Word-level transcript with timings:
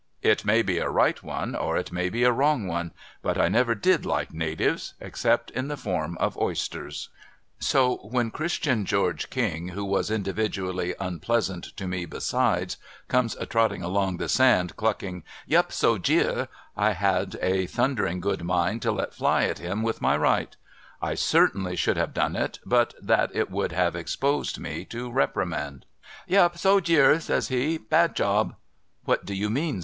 It 0.23 0.43
may 0.43 0.63
be 0.63 0.79
a 0.79 0.89
right 0.89 1.21
one 1.21 1.53
or 1.53 1.77
it 1.77 1.91
may 1.91 2.09
be 2.09 2.23
a 2.23 2.31
wrong 2.31 2.65
one; 2.65 2.91
but, 3.21 3.39
I 3.39 3.49
never 3.49 3.75
did 3.75 4.03
like 4.03 4.33
Natives, 4.33 4.95
except 4.99 5.51
in 5.51 5.67
the 5.67 5.77
form 5.77 6.17
of 6.17 6.35
oysters. 6.39 7.09
150 7.61 7.67
PERILS 7.69 7.69
OK 7.69 8.09
Cl'lR'lAlN 8.09 8.09
ENGLISH 8.09 8.09
PRISONERS 8.09 8.09
So, 8.09 8.17
wlicn 8.17 8.33
Christian 8.33 8.85
George 8.87 9.29
King, 9.29 9.67
who 9.75 9.85
was 9.85 10.09
individually 10.09 10.95
unpleasant 10.99 11.65
to 11.77 11.85
nic 11.85 12.09
besides, 12.09 12.77
conies 13.09 13.35
a 13.39 13.45
trotting 13.45 13.83
along 13.83 14.17
the 14.17 14.27
sand, 14.27 14.75
clucking,' 14.75 15.23
Yup, 15.45 15.71
So 15.71 15.99
Jeer!' 15.99 16.47
I 16.87 16.93
had 16.93 17.37
a 17.39 17.67
thundering 17.67 18.19
good 18.21 18.41
mind 18.43 18.81
to 18.81 18.91
let 18.91 19.15
tly 19.15 19.43
at 19.43 19.59
him 19.59 19.83
with 19.83 20.01
my 20.01 20.17
right. 20.17 20.55
I 20.99 21.13
certainly 21.13 21.75
sliould 21.75 21.97
have 21.97 22.15
done 22.15 22.35
it, 22.35 22.57
but 22.65 22.95
that 22.99 23.29
it 23.35 23.51
would 23.51 23.71
have 23.71 23.95
exposed 23.95 24.57
mc 24.59 24.85
to 24.89 25.11
reprimand,' 25.11 25.85
Yup, 26.27 26.57
So 26.57 26.79
Jecr!' 26.81 27.21
says 27.21 27.49
he.' 27.49 27.77
Bad 27.77 28.15
job.'' 28.15 28.55
What 29.05 29.25
do 29.25 29.35
you 29.35 29.51
mean 29.51 29.79